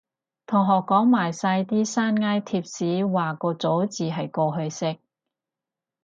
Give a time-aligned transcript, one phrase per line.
[0.47, 4.97] 同學講埋晒啲山埃貼士話個咗字係過去式